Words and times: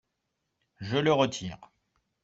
Je 0.79 0.97
le 0.97 1.11
retire. 1.13 1.59